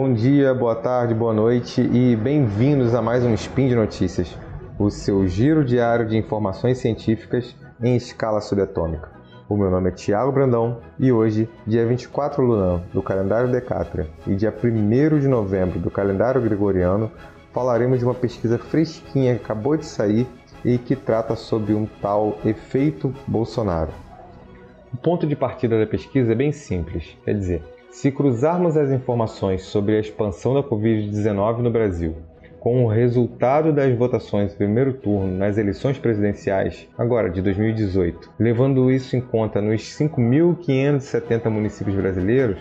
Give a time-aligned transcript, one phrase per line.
[0.00, 4.38] Bom dia, boa tarde, boa noite e bem-vindos a mais um Spin de Notícias,
[4.78, 9.10] o seu giro diário de informações científicas em escala subatômica.
[9.48, 14.36] O meu nome é Tiago Brandão e hoje, dia 24 Lunan do calendário Decátria e
[14.36, 17.10] dia 1 de novembro do calendário Gregoriano,
[17.52, 20.28] falaremos de uma pesquisa fresquinha que acabou de sair
[20.64, 23.90] e que trata sobre um tal efeito Bolsonaro.
[24.94, 29.62] O ponto de partida da pesquisa é bem simples, quer dizer, se cruzarmos as informações
[29.62, 32.16] sobre a expansão da Covid-19 no Brasil
[32.60, 38.90] com o resultado das votações do primeiro turno nas eleições presidenciais, agora de 2018, levando
[38.90, 42.58] isso em conta nos 5.570 municípios brasileiros,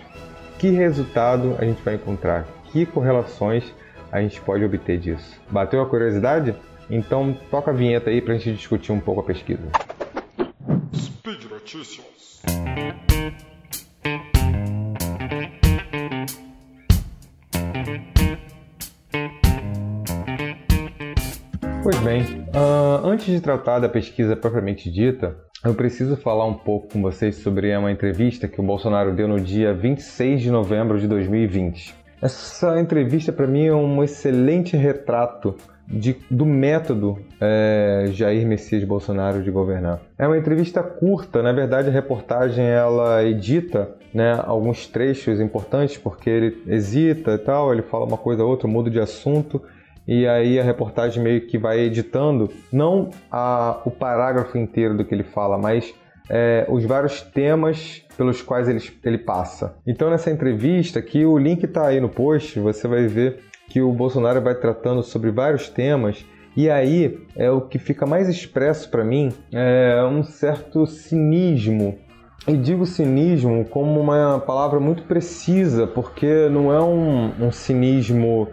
[0.59, 2.47] que resultado a gente vai encontrar?
[2.71, 3.63] Que correlações
[4.11, 5.39] a gente pode obter disso?
[5.49, 6.55] Bateu a curiosidade?
[6.89, 9.63] Então toca a vinheta aí para a gente discutir um pouco a pesquisa.
[10.95, 12.41] Speed Notícias.
[22.07, 22.21] Bem,
[22.55, 27.35] uh, antes de tratar da pesquisa propriamente dita, eu preciso falar um pouco com vocês
[27.35, 31.93] sobre uma entrevista que o Bolsonaro deu no dia 26 de novembro de 2020.
[32.21, 39.43] Essa entrevista, para mim, é um excelente retrato de, do método é, Jair Messias Bolsonaro
[39.43, 39.99] de governar.
[40.17, 46.29] É uma entrevista curta, na verdade a reportagem ela edita né, alguns trechos importantes porque
[46.29, 49.61] ele hesita e tal, ele fala uma coisa ou outra, muda de assunto
[50.07, 55.13] e aí a reportagem meio que vai editando não a, o parágrafo inteiro do que
[55.13, 55.93] ele fala, mas
[56.29, 59.75] é, os vários temas pelos quais ele, ele passa.
[59.85, 63.91] Então nessa entrevista, que o link está aí no post, você vai ver que o
[63.91, 69.03] Bolsonaro vai tratando sobre vários temas e aí é o que fica mais expresso para
[69.03, 71.99] mim é um certo cinismo
[72.47, 78.47] e digo cinismo como uma palavra muito precisa, porque não é um, um cinismo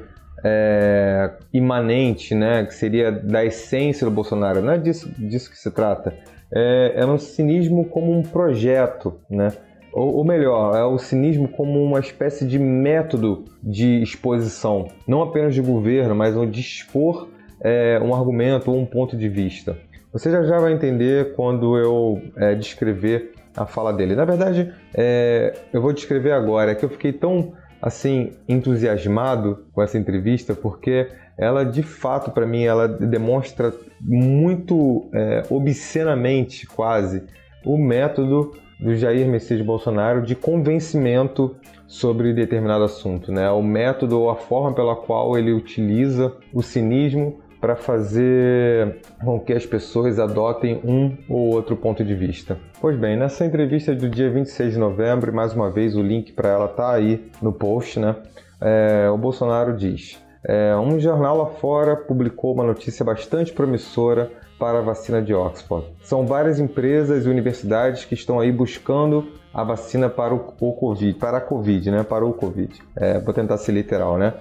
[0.44, 4.60] é, imanente, né, que seria da essência do Bolsonaro.
[4.60, 6.14] Não é disso, disso que se trata.
[6.52, 9.52] É, é um cinismo como um projeto, né?
[9.92, 15.54] Ou, ou, melhor, é o cinismo como uma espécie de método de exposição, não apenas
[15.54, 17.28] de governo, mas de expor
[17.60, 19.78] é, um argumento ou um ponto de vista.
[20.12, 24.16] Você já, já vai entender quando eu é, descrever a fala dele.
[24.16, 29.82] Na verdade, é, eu vou descrever agora, é que eu fiquei tão assim entusiasmado com
[29.82, 37.22] essa entrevista porque ela de fato para mim ela demonstra muito é, obscenamente quase
[37.64, 43.50] o método do Jair Messias Bolsonaro de convencimento sobre determinado assunto, né?
[43.50, 49.50] O método ou a forma pela qual ele utiliza o cinismo para fazer com que
[49.50, 52.58] as pessoas adotem um ou outro ponto de vista.
[52.78, 56.50] Pois bem, nessa entrevista do dia 26 de novembro, mais uma vez o link para
[56.50, 58.16] ela está aí no post, né?
[58.60, 64.80] É, o Bolsonaro diz: é, um jornal lá fora publicou uma notícia bastante promissora para
[64.80, 65.86] a vacina de Oxford.
[66.02, 71.14] São várias empresas e universidades que estão aí buscando a vacina para o, o Covid,
[71.18, 72.02] para a Covid, né?
[72.02, 72.78] Para o Covid.
[72.94, 74.34] É, vou tentar ser literal, né?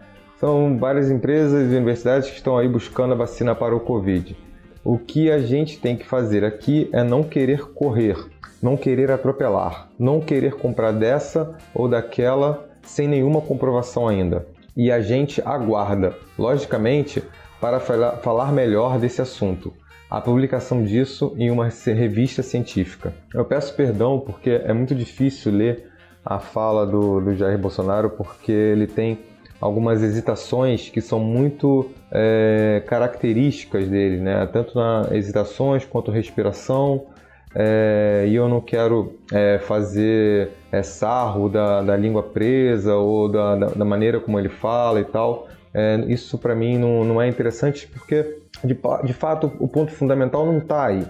[0.44, 4.36] São várias empresas e universidades que estão aí buscando a vacina para o Covid.
[4.84, 8.18] O que a gente tem que fazer aqui é não querer correr,
[8.62, 14.46] não querer atropelar, não querer comprar dessa ou daquela sem nenhuma comprovação ainda.
[14.76, 17.24] E a gente aguarda, logicamente,
[17.62, 19.72] para falar melhor desse assunto.
[20.10, 23.14] A publicação disso em uma revista científica.
[23.34, 25.90] Eu peço perdão porque é muito difícil ler
[26.26, 29.32] a fala do, do Jair Bolsonaro porque ele tem
[29.64, 34.46] algumas hesitações que são muito é, características dele, né?
[34.52, 37.06] tanto na hesitações quanto respiração.
[37.56, 43.56] É, e eu não quero é, fazer é, sarro da, da língua presa ou da,
[43.56, 45.48] da, da, maneira como ele fala e tal.
[45.74, 50.46] É, isso para mim não, não é interessante porque, de, de fato, o ponto fundamental
[50.46, 51.06] não está aí.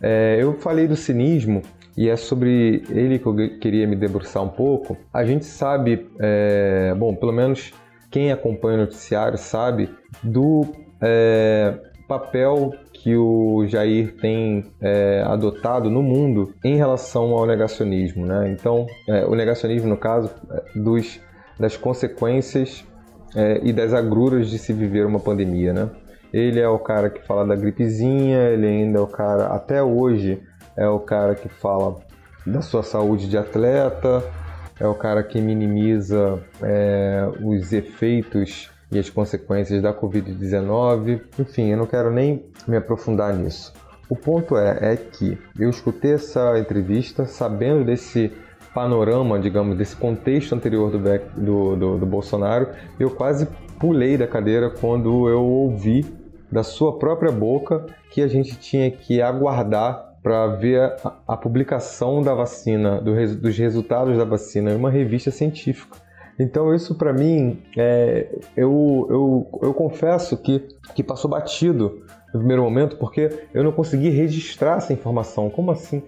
[0.00, 1.62] É, eu falei do cinismo
[1.96, 4.96] e é sobre ele que eu queria me debruçar um pouco.
[5.12, 7.72] A gente sabe, é, bom, pelo menos
[8.10, 9.90] quem acompanha o noticiário sabe
[10.22, 10.66] do
[11.00, 11.78] é,
[12.08, 18.24] papel que o Jair tem é, adotado no mundo em relação ao negacionismo.
[18.26, 18.50] Né?
[18.50, 21.20] Então, é, o negacionismo, no caso, é, dos,
[21.58, 22.84] das consequências
[23.34, 25.72] é, e das agruras de se viver uma pandemia.
[25.72, 25.88] Né?
[26.32, 30.40] Ele é o cara que fala da gripezinha, ele ainda é o cara, até hoje,
[30.76, 31.96] é o cara que fala
[32.46, 34.22] da sua saúde de atleta,
[34.80, 41.22] é o cara que minimiza é, os efeitos e as consequências da Covid-19.
[41.38, 43.72] Enfim, eu não quero nem me aprofundar nisso.
[44.08, 48.32] O ponto é, é que eu escutei essa entrevista sabendo desse
[48.74, 53.46] panorama, digamos, desse contexto anterior do, do, do, do Bolsonaro, eu quase
[53.78, 56.04] pulei da cadeira quando eu ouvi
[56.50, 62.22] da sua própria boca que a gente tinha que aguardar para ver a, a, publicação
[62.22, 65.98] da vacina, do, dos resultados da vacina em uma revista científica.
[66.38, 70.60] Então isso para mim, é, eu, eu, eu confesso que,
[70.94, 72.02] que passou batido
[72.32, 75.50] no primeiro momento porque eu não consegui registrar essa informação.
[75.50, 76.02] Como assim?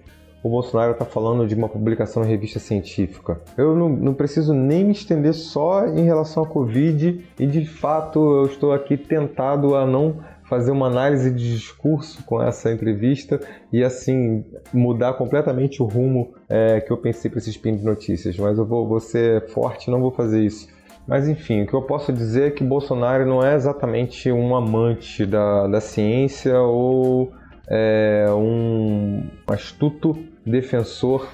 [0.45, 3.41] o Bolsonaro está falando de uma publicação em revista científica.
[3.57, 8.19] Eu não, não, preciso nem me estender só em relação à Covid e de fato
[8.19, 13.39] eu estou aqui tentado a não fazer uma análise de discurso com essa entrevista
[13.73, 18.37] e assim mudar completamente o rumo é, que eu pensei para esse spin de notícias.
[18.37, 20.67] Mas eu vou, vou ser forte, não vou fazer isso.
[21.07, 25.25] Mas enfim, o que eu posso dizer é que Bolsonaro não é exatamente um amante
[25.25, 27.31] da, da ciência ou
[27.67, 30.15] é, um astuto
[30.45, 31.27] defensor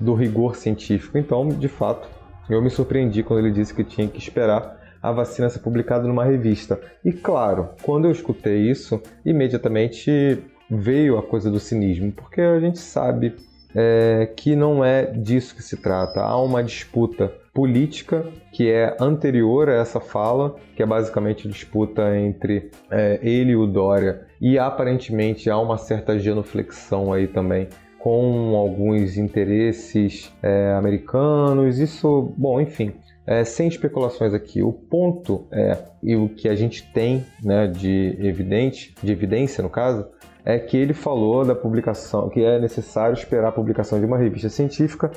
[0.00, 1.18] do rigor científico.
[1.18, 2.08] Então, de fato,
[2.48, 6.24] eu me surpreendi quando ele disse que tinha que esperar a vacina ser publicada numa
[6.24, 6.80] revista.
[7.04, 10.38] E claro, quando eu escutei isso, imediatamente
[10.70, 13.34] veio a coisa do cinismo, porque a gente sabe
[13.74, 16.22] é, que não é disso que se trata.
[16.22, 22.70] Há uma disputa política que é anterior a essa fala, que é basicamente disputa entre
[22.90, 29.16] é, ele e o Dória, e aparentemente há uma certa genuflexão aí também com alguns
[29.16, 31.78] interesses é, americanos.
[31.78, 32.92] Isso, bom, enfim,
[33.26, 38.16] é, sem especulações aqui, o ponto é, e o que a gente tem né, de
[38.20, 40.06] evidente, de evidência no caso,
[40.44, 44.48] é que ele falou da publicação, que é necessário esperar a publicação de uma revista
[44.48, 45.10] científica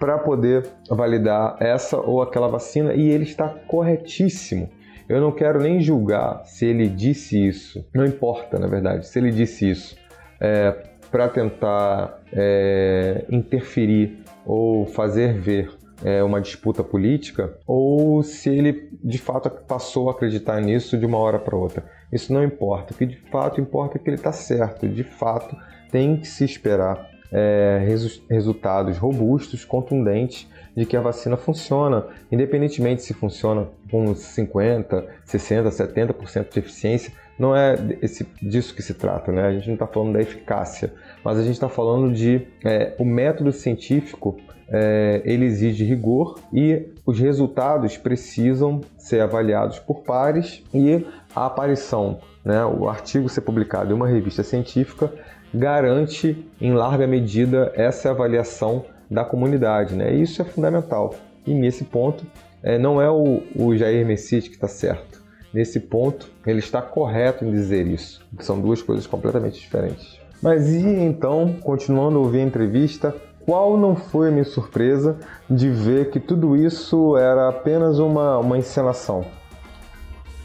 [0.00, 4.68] para poder validar essa ou aquela vacina, e ele está corretíssimo.
[5.08, 9.30] Eu não quero nem julgar se ele disse isso, não importa, na verdade, se ele
[9.30, 9.96] disse isso
[10.40, 10.74] é,
[11.10, 15.70] para tentar é, interferir ou fazer ver
[16.02, 21.18] é, uma disputa política ou se ele de fato passou a acreditar nisso de uma
[21.18, 21.84] hora para outra.
[22.12, 22.94] Isso não importa.
[22.94, 24.88] O que de fato importa é que ele está certo.
[24.88, 25.56] De fato,
[25.90, 33.02] tem que se esperar é, resu resultados robustos, contundentes de que a vacina funciona, independentemente
[33.02, 37.12] se funciona com 50, 60, 70% de eficiência.
[37.38, 39.46] Não é esse, disso que se trata, né?
[39.46, 40.92] A gente não está falando da eficácia,
[41.24, 44.36] mas a gente está falando de é, o método científico
[44.68, 51.04] é, ele exige rigor e os resultados precisam ser avaliados por pares e
[51.34, 55.12] a aparição, né, o artigo ser publicado em uma revista científica
[55.52, 60.12] garante em larga medida essa avaliação da comunidade, né?
[60.12, 61.14] Isso é fundamental.
[61.46, 62.26] E nesse ponto
[62.62, 65.22] é, não é o, o Jair Messias que está certo.
[65.54, 68.26] Nesse ponto ele está correto em dizer isso.
[68.40, 70.18] São duas coisas completamente diferentes.
[70.42, 73.14] Mas e então, continuando a ouvir a entrevista,
[73.46, 75.16] qual não foi a minha surpresa
[75.48, 79.24] de ver que tudo isso era apenas uma, uma encenação?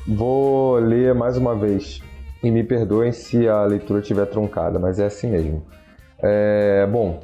[0.07, 2.03] Vou ler mais uma vez
[2.43, 5.65] e me perdoem se a leitura estiver truncada, mas é assim mesmo.
[6.19, 7.19] É, bom,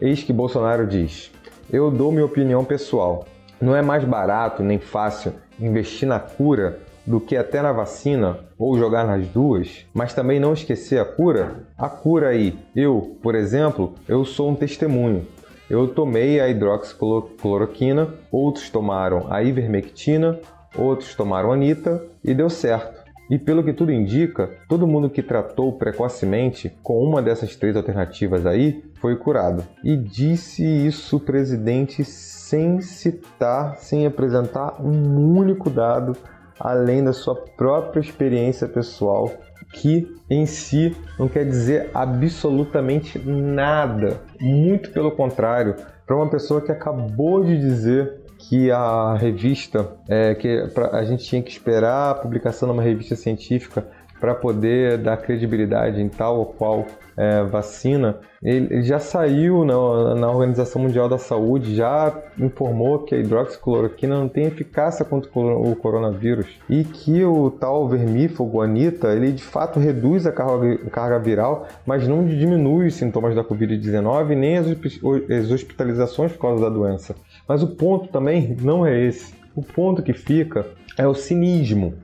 [0.00, 1.30] eis que Bolsonaro diz:
[1.70, 3.26] Eu dou minha opinião pessoal.
[3.60, 8.76] Não é mais barato nem fácil investir na cura do que até na vacina ou
[8.76, 11.64] jogar nas duas, mas também não esquecer a cura?
[11.78, 15.26] A cura aí, eu, por exemplo, eu sou um testemunho.
[15.68, 20.38] Eu tomei a hidroxicloroquina, outros tomaram a ivermectina,
[20.76, 23.04] outros tomaram a anita e deu certo.
[23.28, 28.46] E pelo que tudo indica, todo mundo que tratou precocemente com uma dessas três alternativas
[28.46, 29.64] aí foi curado.
[29.82, 36.16] E disse isso o presidente sem citar, sem apresentar um único dado
[36.58, 39.32] além da sua própria experiência pessoal,
[39.72, 44.20] que em si não quer dizer absolutamente nada.
[44.40, 50.64] Muito pelo contrário, para uma pessoa que acabou de dizer que a revista, é, que
[50.92, 53.86] a gente tinha que esperar a publicação numa revista científica
[54.20, 60.30] para poder dar credibilidade em tal ou qual é, vacina, ele, já saiu na, na,
[60.30, 66.46] Organização Mundial da Saúde, já informou que a hidroxicloroquina não tem eficácia contra o coronavírus
[66.68, 72.06] e que o tal vermífugo, anita, ele de fato reduz a carga, carga viral, mas
[72.06, 77.16] não diminui os sintomas da Covid-19 nem as, as hospitalizações por causa da doença.
[77.48, 79.34] Mas o ponto também não é esse.
[79.54, 80.66] O ponto que fica
[80.98, 81.94] é o cinismo.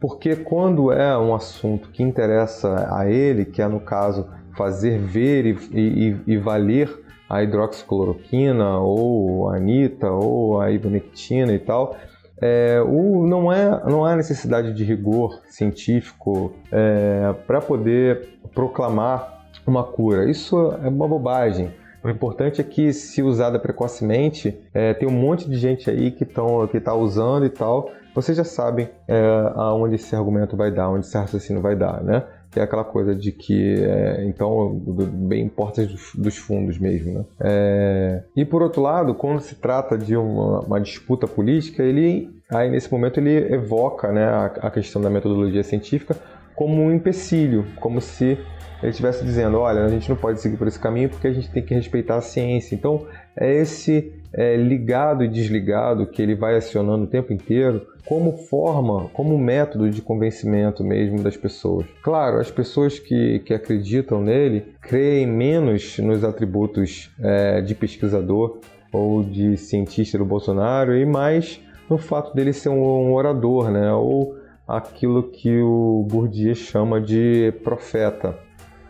[0.00, 5.46] Porque quando é um assunto que interessa a ele, que é no caso fazer ver
[5.46, 6.88] e, e, e valer
[7.28, 11.96] a hidroxicloroquina ou a anita ou a ivermectina e tal,
[12.40, 19.82] é, o, não, é, não há necessidade de rigor científico é, para poder proclamar uma
[19.82, 20.30] cura.
[20.30, 21.72] Isso é uma bobagem.
[22.02, 26.22] O importante é que, se usada precocemente, é, tem um monte de gente aí que
[26.22, 27.90] está usando e tal.
[28.20, 32.24] Vocês já sabem é, aonde esse argumento vai dar, onde esse raciocínio vai dar, né?
[32.56, 34.74] é aquela coisa de que, é, então,
[35.12, 37.20] bem importa dos, dos, fundos mesmo.
[37.20, 37.24] Né?
[37.40, 42.68] É, e por outro lado, quando se trata de uma, uma, disputa política, ele, aí
[42.68, 46.16] nesse momento ele evoca né, a, a questão da metodologia científica
[46.56, 48.36] como um empecilho, como se
[48.82, 51.48] ele estivesse dizendo, olha, a gente não pode seguir por esse caminho porque a gente
[51.52, 52.74] tem que respeitar a ciência.
[52.74, 53.06] Então,
[53.36, 59.08] é esse é, ligado e desligado que ele vai acionando o tempo inteiro como forma,
[59.12, 61.86] como método de convencimento mesmo das pessoas.
[62.02, 68.58] Claro, as pessoas que, que acreditam nele creem menos nos atributos é, de pesquisador
[68.92, 73.92] ou de cientista do Bolsonaro e mais no fato dele ser um, um orador, né?
[73.92, 78.38] ou aquilo que o Bourdieu chama de profeta.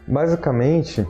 [0.07, 1.07] Basicamente,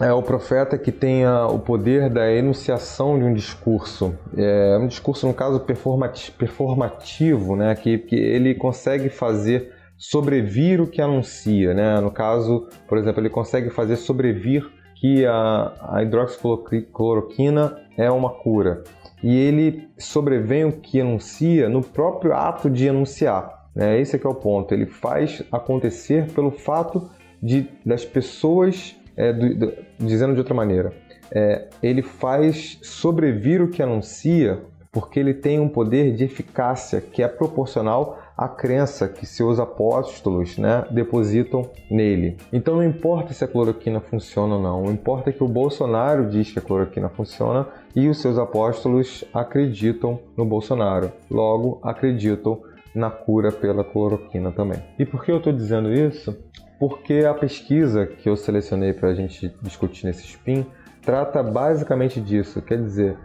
[0.00, 4.14] é o profeta que tem o poder da enunciação de um discurso.
[4.36, 7.74] É um discurso, no caso, performativo, né?
[7.74, 11.74] que, que ele consegue fazer sobrevir o que anuncia.
[11.74, 12.00] Né?
[12.00, 18.84] No caso, por exemplo, ele consegue fazer sobrevir que a, a hidroxicloroquina é uma cura.
[19.22, 23.68] E ele sobrevém o que anuncia no próprio ato de anunciar.
[23.74, 24.00] Né?
[24.00, 24.72] Esse é que é o ponto.
[24.72, 27.10] Ele faz acontecer pelo fato
[27.42, 30.92] de, das pessoas, é, do, do, dizendo de outra maneira,
[31.30, 34.60] é, ele faz sobrevir o que anuncia
[34.92, 40.58] porque ele tem um poder de eficácia que é proporcional à crença que seus apóstolos
[40.58, 42.36] né, depositam nele.
[42.52, 46.28] Então não importa se a cloroquina funciona ou não, o importa é que o Bolsonaro
[46.28, 47.66] diz que a cloroquina funciona
[47.96, 52.60] e os seus apóstolos acreditam no Bolsonaro, logo acreditam
[52.94, 54.78] na cura pela cloroquina também.
[54.98, 56.36] E por que eu estou dizendo isso?
[56.82, 60.66] Porque a pesquisa que eu selecionei para a gente discutir nesse spin
[61.00, 63.16] trata basicamente disso, quer dizer,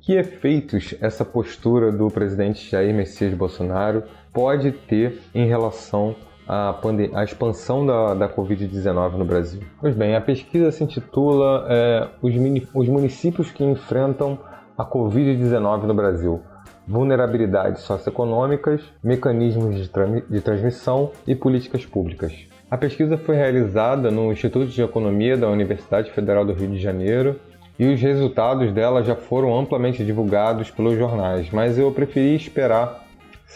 [0.00, 6.14] que efeitos essa postura do presidente Jair Messias Bolsonaro pode ter em relação
[6.46, 6.80] à,
[7.14, 9.62] à expansão da, da Covid-19 no Brasil?
[9.80, 12.32] Pois bem, a pesquisa se intitula é, os,
[12.72, 14.38] os municípios que enfrentam
[14.78, 16.40] a Covid-19 no Brasil
[16.86, 22.53] vulnerabilidades socioeconômicas, mecanismos de, tra de transmissão e políticas públicas.
[22.74, 27.38] A pesquisa foi realizada no Instituto de Economia da Universidade Federal do Rio de Janeiro
[27.78, 33.06] e os resultados dela já foram amplamente divulgados pelos jornais, mas eu preferi esperar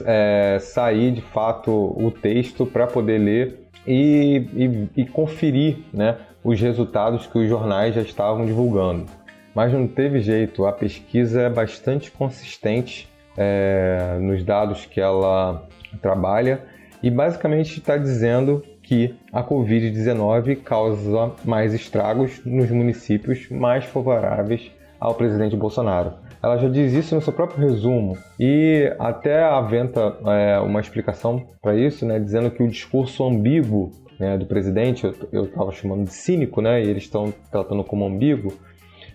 [0.05, 6.61] é, sair de fato o texto para poder ler e, e, e conferir né, os
[6.61, 9.07] resultados que os jornais já estavam divulgando.
[9.53, 15.67] Mas não teve jeito, a pesquisa é bastante consistente é, nos dados que ela
[16.01, 16.63] trabalha
[17.03, 25.15] e basicamente está dizendo que a Covid-19 causa mais estragos nos municípios mais favoráveis ao
[25.15, 26.15] presidente Bolsonaro.
[26.43, 31.77] Ela já diz isso no seu próprio resumo e até aventa é, uma explicação para
[31.77, 36.63] isso, né, dizendo que o discurso ambíguo né, do presidente, eu estava chamando de cínico,
[36.63, 38.55] né, e eles estão tratando como ambíguo,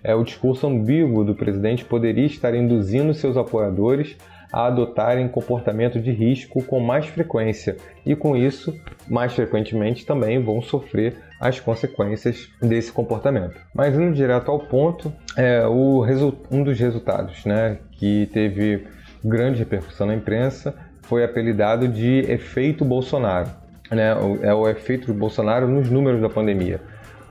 [0.03, 4.15] é, o discurso ambíguo do presidente poderia estar induzindo seus apoiadores
[4.53, 8.71] a adotarem comportamento de risco com mais frequência e, com isso,
[9.09, 13.59] mais frequentemente também vão sofrer as consequências desse comportamento.
[13.73, 16.05] Mas indo direto ao ponto, é, o
[16.51, 18.85] um dos resultados né, que teve
[19.25, 23.49] grande repercussão na imprensa foi apelidado de efeito Bolsonaro.
[23.89, 24.15] Né?
[24.43, 26.79] É o efeito do Bolsonaro nos números da pandemia.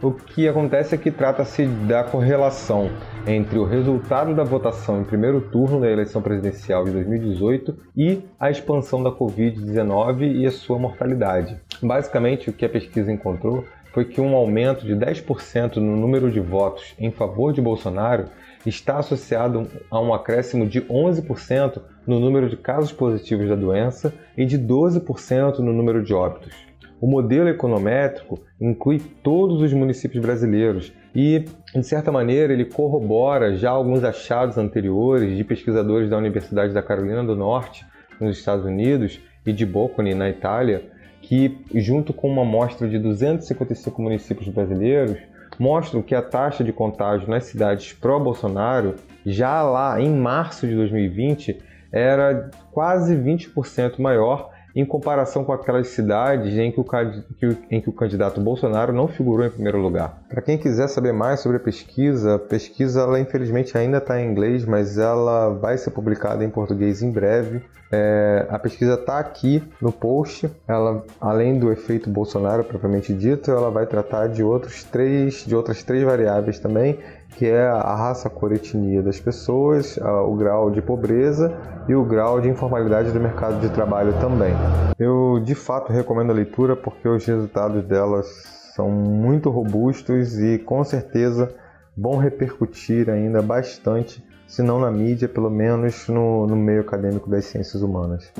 [0.02, 2.90] O que acontece é que trata-se da correlação
[3.24, 8.50] entre o resultado da votação em primeiro turno da eleição presidencial de 2018 e a
[8.50, 11.56] expansão da Covid-19 e a sua mortalidade.
[11.80, 16.40] Basicamente, o que a pesquisa encontrou foi que um aumento de 10% no número de
[16.40, 18.24] votos em favor de Bolsonaro
[18.66, 24.44] está associado a um acréscimo de 11% no número de casos positivos da doença e
[24.44, 26.71] de 12% no número de óbitos.
[27.02, 31.44] O modelo econométrico inclui todos os municípios brasileiros e,
[31.74, 37.24] de certa maneira, ele corrobora já alguns achados anteriores de pesquisadores da Universidade da Carolina
[37.24, 37.84] do Norte,
[38.20, 40.84] nos Estados Unidos, e de Bocconi, na Itália,
[41.20, 45.18] que, junto com uma amostra de 255 municípios brasileiros,
[45.58, 48.94] mostram que a taxa de contágio nas cidades pró-Bolsonaro,
[49.26, 56.56] já lá em março de 2020, era quase 20% maior em comparação com aquelas cidades
[56.56, 56.86] em que o,
[57.70, 60.22] em que o candidato Bolsonaro não figurou em primeiro lugar.
[60.28, 64.30] Para quem quiser saber mais sobre a pesquisa, a pesquisa ela infelizmente ainda está em
[64.30, 67.62] inglês, mas ela vai ser publicada em português em breve.
[67.92, 70.50] É, a pesquisa está aqui no post.
[70.66, 75.82] Ela, além do efeito Bolsonaro propriamente dito, ela vai tratar de outros três, de outras
[75.82, 76.98] três variáveis também
[77.36, 81.52] que é a raça, cor, etnia das pessoas, o grau de pobreza
[81.88, 84.54] e o grau de informalidade do mercado de trabalho também.
[84.98, 88.26] Eu de fato recomendo a leitura porque os resultados delas
[88.74, 91.54] são muito robustos e com certeza
[91.96, 97.46] vão repercutir ainda bastante, se não na mídia, pelo menos no, no meio acadêmico das
[97.46, 98.30] ciências humanas.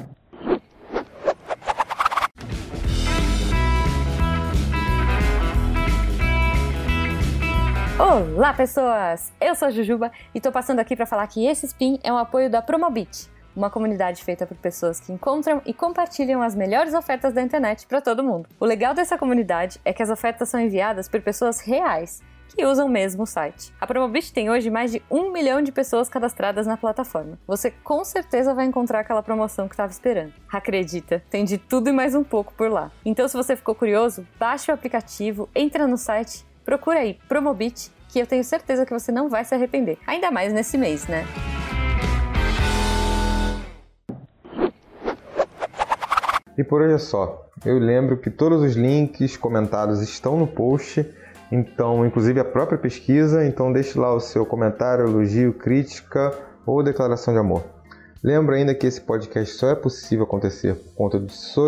[7.99, 9.33] Olá, pessoas!
[9.41, 12.51] Eu sou Jujuba e tô passando aqui para falar que esse spin é um apoio
[12.51, 17.41] da Promobit, uma comunidade feita por pessoas que encontram e compartilham as melhores ofertas da
[17.41, 18.47] internet para todo mundo.
[18.61, 22.21] O legal dessa comunidade é que as ofertas são enviadas por pessoas reais
[22.55, 23.73] que usam mesmo o site.
[23.81, 27.39] A Promobit tem hoje mais de um milhão de pessoas cadastradas na plataforma.
[27.47, 30.33] Você com certeza vai encontrar aquela promoção que estava esperando.
[30.51, 32.91] Acredita, tem de tudo e mais um pouco por lá.
[33.05, 38.19] Então, se você ficou curioso, baixe o aplicativo, entra no site, procura aí Promobit que
[38.19, 39.99] eu tenho certeza que você não vai se arrepender.
[40.07, 41.25] Ainda mais nesse mês, né?
[46.59, 47.49] E por hoje é só.
[47.65, 51.07] Eu lembro que todos os links comentados estão no post,
[51.53, 56.33] então, inclusive a própria pesquisa, então deixe lá o seu comentário, elogio, crítica
[56.65, 57.63] ou declaração de amor.
[58.25, 61.27] Lembro ainda que esse podcast só é possível acontecer por conta do,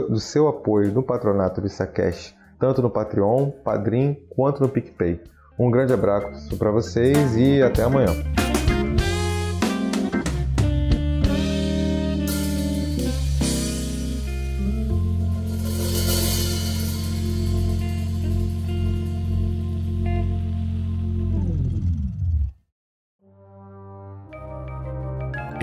[0.08, 5.20] do seu apoio no patronato do Isacash, tanto no Patreon, Padrim quanto no PicPay.
[5.58, 8.43] Um grande abraço para vocês e até amanhã.